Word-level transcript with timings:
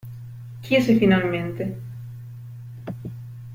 Chiese 0.63 0.95
finalmente. 0.97 1.63